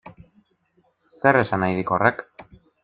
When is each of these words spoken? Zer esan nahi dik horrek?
Zer 1.23 1.41
esan 1.43 1.65
nahi 1.67 1.81
dik 1.83 1.97
horrek? 1.99 2.27